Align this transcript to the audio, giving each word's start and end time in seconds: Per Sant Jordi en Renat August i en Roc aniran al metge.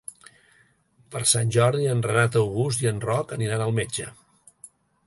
Per 1.15 1.21
Sant 1.33 1.53
Jordi 1.57 1.85
en 1.91 2.03
Renat 2.09 2.39
August 2.43 2.85
i 2.87 2.91
en 2.95 3.05
Roc 3.07 3.39
aniran 3.39 3.67
al 3.69 3.79
metge. 3.83 4.11